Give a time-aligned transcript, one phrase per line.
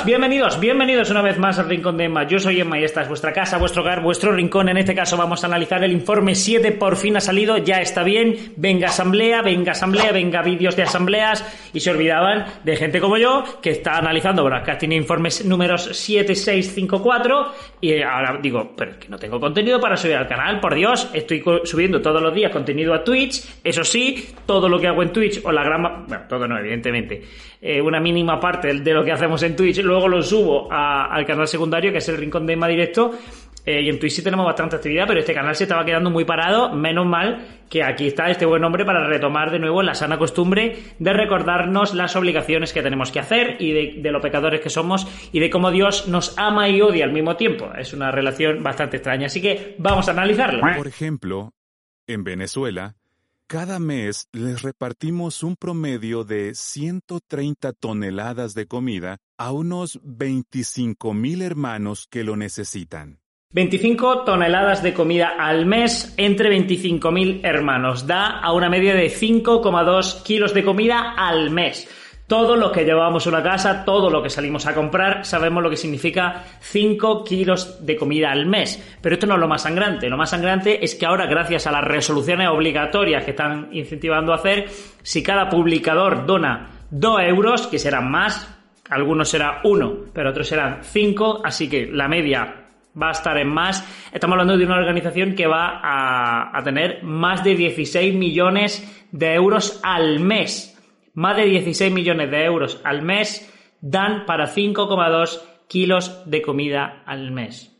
[0.00, 2.26] Bienvenidos, bienvenidos una vez más al Rincón de Emma.
[2.26, 4.68] Yo soy Emma y esta es vuestra casa, vuestro hogar, vuestro rincón.
[4.68, 8.02] En este caso vamos a analizar el informe 7, por fin ha salido, ya está
[8.02, 8.54] bien.
[8.56, 11.44] Venga asamblea, venga asamblea, venga vídeos de asambleas.
[11.72, 14.42] Y se olvidaban de gente como yo que está analizando
[14.78, 17.52] tiene informes números 7, 6, 5, 4.
[17.80, 21.10] Y ahora digo, pero es que no tengo contenido para subir al canal, por Dios.
[21.12, 23.60] Estoy subiendo todos los días contenido a Twitch.
[23.62, 26.06] Eso sí, todo lo que hago en Twitch o la gran...
[26.06, 27.22] Bueno, todo no, evidentemente.
[27.60, 31.46] Eh, una mínima parte de lo que hacemos en Twitch, luego lo subo al canal
[31.46, 33.12] secundario, que es el Rincón de Emma Directo.
[33.64, 36.24] Eh, y en Twitch sí tenemos bastante actividad, pero este canal se estaba quedando muy
[36.24, 36.74] parado.
[36.74, 40.76] Menos mal que aquí está este buen hombre para retomar de nuevo la sana costumbre
[40.98, 45.06] de recordarnos las obligaciones que tenemos que hacer y de, de, lo pecadores que somos
[45.32, 47.70] y de cómo Dios nos ama y odia al mismo tiempo.
[47.78, 50.60] Es una relación bastante extraña, así que vamos a analizarlo.
[50.76, 51.52] Por ejemplo,
[52.08, 52.96] en Venezuela,
[53.52, 61.42] cada mes les repartimos un promedio de 130 toneladas de comida a unos 25 mil
[61.42, 63.18] hermanos que lo necesitan.
[63.50, 68.06] 25 toneladas de comida al mes entre 25.000 hermanos.
[68.06, 71.86] Da a una media de 5,2 kilos de comida al mes.
[72.26, 75.68] Todo lo que llevamos a una casa, todo lo que salimos a comprar, sabemos lo
[75.68, 78.96] que significa 5 kilos de comida al mes.
[79.02, 80.08] Pero esto no es lo más sangrante.
[80.08, 84.36] Lo más sangrante es que ahora, gracias a las resoluciones obligatorias que están incentivando a
[84.36, 84.66] hacer,
[85.02, 88.48] si cada publicador dona 2 euros, que serán más,
[88.88, 92.66] algunos será 1, pero otros serán 5, así que la media
[93.00, 93.84] va a estar en más.
[94.12, 99.80] Estamos hablando de una organización que va a tener más de 16 millones de euros
[99.82, 100.71] al mes
[101.14, 103.50] más de 16 millones de euros al mes
[103.80, 107.72] dan para 5,2 kilos de comida al mes.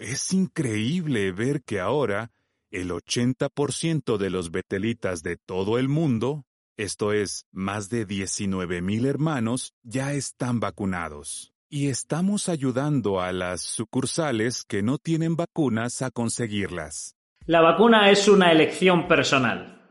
[0.00, 2.30] Es increíble ver que ahora
[2.70, 6.44] el 80% de los betelitas de todo el mundo,
[6.76, 11.52] esto es, más de 19 mil hermanos, ya están vacunados.
[11.68, 17.16] Y estamos ayudando a las sucursales que no tienen vacunas a conseguirlas.
[17.46, 19.82] La vacuna es una elección personal.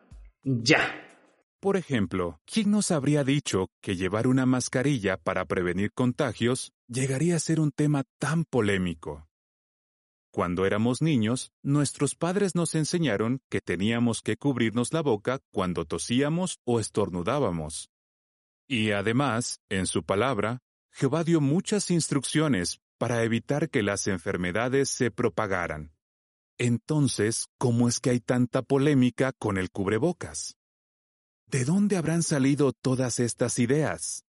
[0.44, 1.03] Ya.
[1.64, 7.40] Por ejemplo, ¿quién nos habría dicho que llevar una mascarilla para prevenir contagios llegaría a
[7.40, 9.30] ser un tema tan polémico?
[10.30, 16.60] Cuando éramos niños, nuestros padres nos enseñaron que teníamos que cubrirnos la boca cuando tosíamos
[16.66, 17.90] o estornudábamos.
[18.68, 20.60] Y además, en su palabra,
[20.92, 25.94] Jehová dio muchas instrucciones para evitar que las enfermedades se propagaran.
[26.58, 30.58] Entonces, ¿cómo es que hay tanta polémica con el cubrebocas?
[31.54, 34.26] ¿De dónde habrán salido todas estas ideas?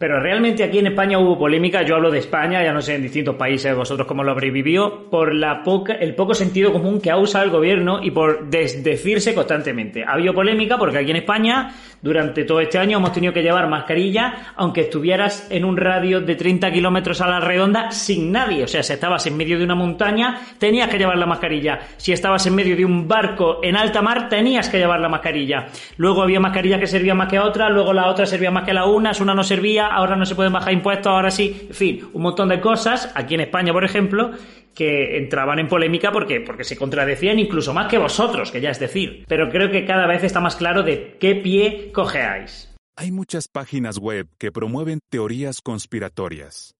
[0.00, 3.02] Pero realmente aquí en España hubo polémica, yo hablo de España, ya no sé en
[3.02, 7.10] distintos países vosotros cómo lo habréis vivido, por la poca, el poco sentido común que
[7.10, 10.02] ha usado el gobierno y por desdecirse constantemente.
[10.02, 13.68] Ha habido polémica porque aquí en España durante todo este año hemos tenido que llevar
[13.68, 18.64] mascarilla aunque estuvieras en un radio de 30 kilómetros a la redonda sin nadie.
[18.64, 21.78] O sea, si estabas en medio de una montaña tenías que llevar la mascarilla.
[21.98, 25.66] Si estabas en medio de un barco en alta mar tenías que llevar la mascarilla.
[25.98, 28.86] Luego había mascarillas que servían más que otras, luego la otra servía más que la
[28.86, 32.22] unas, una no servía ahora no se pueden bajar impuestos, ahora sí, en fin, un
[32.22, 34.32] montón de cosas, aquí en España, por ejemplo,
[34.74, 38.78] que entraban en polémica porque, porque se contradecían incluso más que vosotros, que ya es
[38.78, 39.24] decir.
[39.28, 42.72] Pero creo que cada vez está más claro de qué pie cojeáis.
[42.96, 46.74] Hay muchas páginas web que promueven teorías conspiratorias.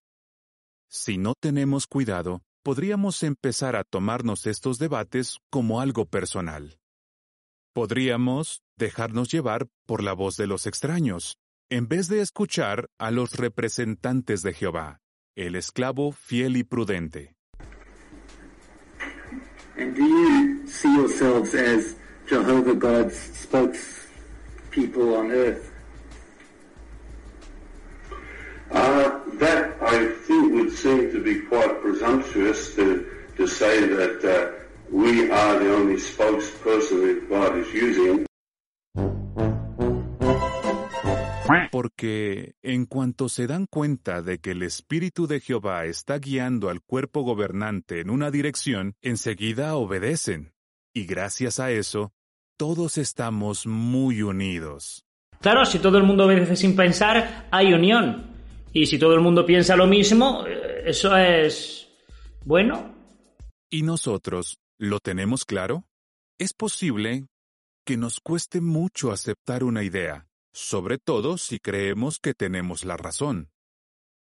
[0.88, 6.78] Si no tenemos cuidado, podríamos empezar a tomarnos estos debates como algo personal.
[7.72, 11.36] Podríamos dejarnos llevar por la voz de los extraños,
[11.70, 15.00] en vez de escuchar a los representantes de Jehová,
[15.36, 17.36] el esclavo fiel y prudente.
[19.76, 21.94] And do you see yourselves as
[22.28, 25.72] Jehovah God's spokespeople on earth?
[28.72, 33.06] Uh, that I think would seem to be quite presumptuous to,
[33.36, 34.58] to say that uh,
[34.90, 38.29] we are the only spokesperson that God is using.
[41.80, 46.82] Porque en cuanto se dan cuenta de que el Espíritu de Jehová está guiando al
[46.82, 50.52] cuerpo gobernante en una dirección, enseguida obedecen.
[50.92, 52.12] Y gracias a eso,
[52.58, 55.06] todos estamos muy unidos.
[55.40, 58.26] Claro, si todo el mundo obedece sin pensar, hay unión.
[58.74, 61.88] Y si todo el mundo piensa lo mismo, eh, eso es
[62.44, 62.94] bueno.
[63.70, 65.86] ¿Y nosotros lo tenemos claro?
[66.38, 67.24] Es posible
[67.86, 73.50] que nos cueste mucho aceptar una idea, sobre todo si creemos que tenemos la razón.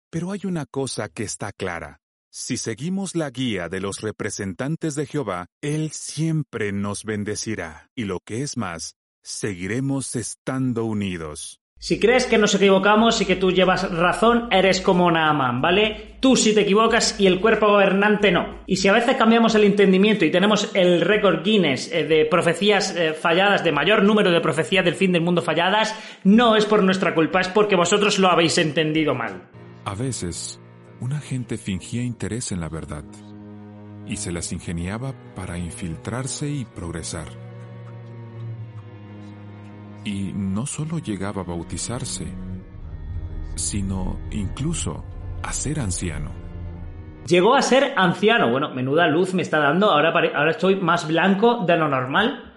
[0.09, 1.99] Pero hay una cosa que está clara.
[2.31, 8.19] Si seguimos la guía de los representantes de Jehová, Él siempre nos bendecirá, y lo
[8.19, 11.62] que es más, seguiremos estando unidos.
[11.83, 16.15] Si crees que nos equivocamos y que tú llevas razón, eres como Naaman, ¿vale?
[16.21, 18.61] Tú sí te equivocas y el cuerpo gobernante no.
[18.65, 22.95] Y si a veces cambiamos el entendimiento y tenemos el récord Guinness eh, de profecías
[22.95, 25.93] eh, falladas, de mayor número de profecías del fin del mundo falladas,
[26.23, 29.49] no es por nuestra culpa, es porque vosotros lo habéis entendido mal.
[29.83, 30.61] A veces,
[31.01, 33.03] una gente fingía interés en la verdad
[34.07, 37.52] y se las ingeniaba para infiltrarse y progresar.
[40.05, 42.27] Y no solo llegaba a bautizarse,
[43.55, 45.03] sino incluso
[45.41, 46.31] a ser anciano.
[47.27, 48.51] Llegó a ser anciano.
[48.51, 49.89] Bueno, menuda luz me está dando.
[49.89, 52.53] Ahora, ahora estoy más blanco de lo normal.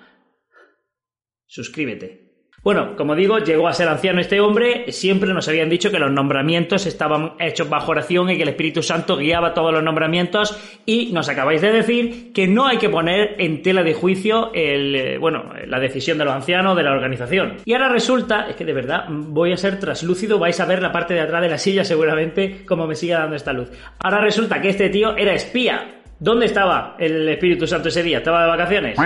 [1.46, 2.25] Suscríbete.
[2.66, 6.10] Bueno, como digo, llegó a ser anciano este hombre, siempre nos habían dicho que los
[6.10, 11.12] nombramientos estaban hechos bajo oración y que el Espíritu Santo guiaba todos los nombramientos y
[11.12, 15.16] nos acabáis de decir que no hay que poner en tela de juicio el, eh,
[15.16, 17.58] bueno, la decisión de los ancianos de la organización.
[17.64, 20.90] Y ahora resulta, es que de verdad voy a ser traslúcido, vais a ver la
[20.90, 23.70] parte de atrás de la silla seguramente como me siga dando esta luz.
[24.00, 26.02] Ahora resulta que este tío era espía.
[26.18, 28.18] ¿Dónde estaba el Espíritu Santo ese día?
[28.18, 28.98] ¿Estaba de vacaciones?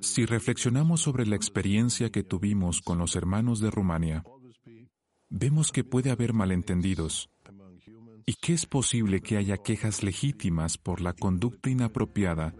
[0.00, 4.24] Si reflexionamos sobre la experiencia que tuvimos con los hermanos de Rumania,
[5.28, 7.28] vemos que puede haber malentendidos
[8.24, 12.54] y que es posible que haya quejas legítimas por la conducta inapropiada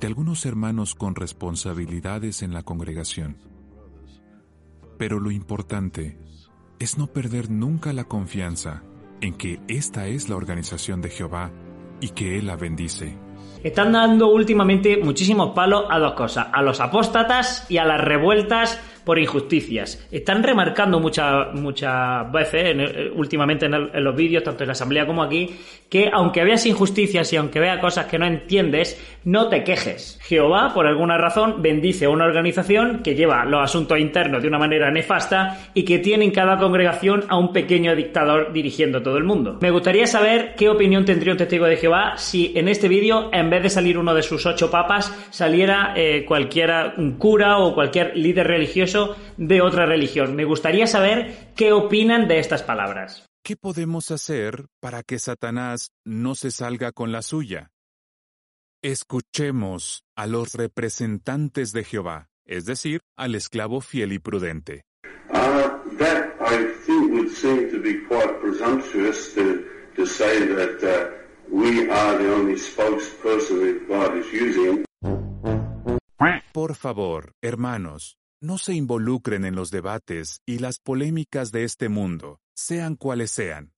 [0.00, 3.38] de algunos hermanos con responsabilidades en la congregación.
[4.98, 6.18] Pero lo importante
[6.78, 8.82] es no perder nunca la confianza
[9.22, 11.52] en que esta es la organización de Jehová
[12.02, 13.18] y que Él la bendice
[13.62, 18.80] están dando últimamente muchísimos palos a dos cosas, a los apóstatas y a las revueltas
[19.04, 20.06] por injusticias.
[20.10, 25.50] Están remarcando muchas veces, eh, últimamente en, los vídeos, tanto en la asamblea como aquí,
[25.88, 30.18] que aunque veas injusticias y aunque veas cosas que no entiendes, no te quejes.
[30.22, 34.58] Jehová, por alguna razón, bendice a una organización que lleva los asuntos internos de una
[34.58, 39.24] manera nefasta y que tiene en cada congregación a un pequeño dictador dirigiendo todo el
[39.24, 39.58] mundo.
[39.60, 43.50] Me gustaría saber qué opinión tendría un testigo de Jehová si en este vídeo, en
[43.50, 48.16] vez de salir uno de sus ocho papas, saliera eh, cualquiera, un cura o cualquier
[48.16, 48.89] líder religioso
[49.36, 50.36] de otra religión.
[50.36, 53.26] Me gustaría saber qué opinan de estas palabras.
[53.42, 57.70] ¿Qué podemos hacer para que Satanás no se salga con la suya?
[58.82, 64.82] Escuchemos a los representantes de Jehová, es decir, al esclavo fiel y prudente.
[65.32, 69.64] Uh, that I think would seem to be quite presumptuous to,
[69.96, 71.10] to say that uh,
[71.50, 74.84] we are the only spokesperson that God is using.
[76.52, 82.40] Por favor, hermanos, no se involucren en los debates y las polémicas de este mundo,
[82.54, 83.72] sean cuales sean.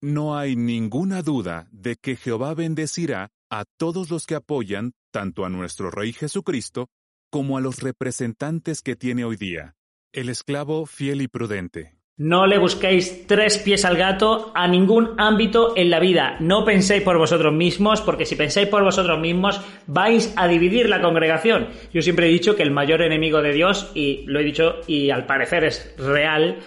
[0.00, 5.48] No hay ninguna duda de que Jehová bendecirá a todos los que apoyan tanto a
[5.48, 6.88] nuestro Rey Jesucristo
[7.30, 9.74] como a los representantes que tiene hoy día,
[10.12, 12.01] el esclavo fiel y prudente.
[12.18, 16.36] No le busquéis tres pies al gato a ningún ámbito en la vida.
[16.40, 21.00] No penséis por vosotros mismos, porque si pensáis por vosotros mismos vais a dividir la
[21.00, 21.68] congregación.
[21.90, 25.08] Yo siempre he dicho que el mayor enemigo de Dios, y lo he dicho y
[25.08, 26.58] al parecer es real,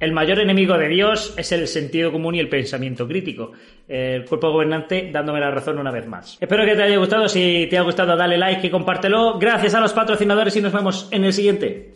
[0.00, 3.52] el mayor enemigo de Dios es el sentido común y el pensamiento crítico.
[3.86, 6.38] El cuerpo gobernante dándome la razón una vez más.
[6.40, 7.28] Espero que te haya gustado.
[7.28, 9.38] Si te ha gustado, dale like y compártelo.
[9.38, 11.92] Gracias a los patrocinadores y nos vemos en el siguiente.